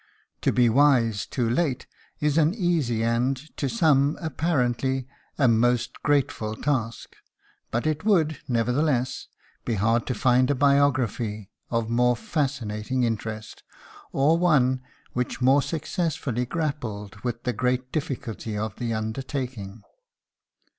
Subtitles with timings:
[0.41, 1.85] To be wise too late
[2.19, 7.17] is an easy and, to some apparently, a most grateful task;
[7.69, 9.27] but it would, nevertheless,
[9.63, 13.61] be hard to find a biography of more fascinating interest,
[14.11, 14.81] or one
[15.13, 19.83] which more successfully grappled with the great difficulty of the undertaking.